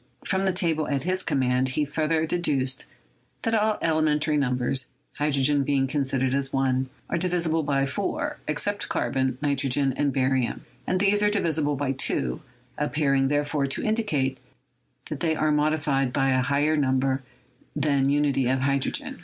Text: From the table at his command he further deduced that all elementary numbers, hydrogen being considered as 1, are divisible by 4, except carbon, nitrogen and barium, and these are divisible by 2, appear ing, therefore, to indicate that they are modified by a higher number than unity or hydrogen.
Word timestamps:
From 0.25 0.45
the 0.45 0.51
table 0.51 0.87
at 0.87 1.03
his 1.03 1.21
command 1.21 1.69
he 1.69 1.85
further 1.85 2.25
deduced 2.25 2.87
that 3.43 3.53
all 3.53 3.77
elementary 3.83 4.35
numbers, 4.35 4.89
hydrogen 5.17 5.61
being 5.63 5.85
considered 5.85 6.33
as 6.33 6.51
1, 6.51 6.89
are 7.07 7.19
divisible 7.19 7.61
by 7.61 7.85
4, 7.85 8.39
except 8.47 8.89
carbon, 8.89 9.37
nitrogen 9.43 9.93
and 9.95 10.11
barium, 10.11 10.65
and 10.87 10.99
these 10.99 11.21
are 11.21 11.29
divisible 11.29 11.75
by 11.75 11.91
2, 11.91 12.41
appear 12.79 13.13
ing, 13.13 13.27
therefore, 13.27 13.67
to 13.67 13.83
indicate 13.83 14.39
that 15.09 15.19
they 15.19 15.35
are 15.35 15.51
modified 15.51 16.11
by 16.11 16.31
a 16.31 16.41
higher 16.41 16.75
number 16.75 17.21
than 17.75 18.09
unity 18.09 18.49
or 18.49 18.55
hydrogen. 18.55 19.19